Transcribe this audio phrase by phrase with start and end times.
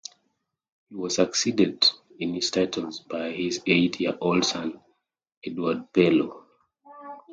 [0.89, 4.79] He was succeeded in his titles by his eight-year-old son
[5.45, 6.43] Edward Pellew.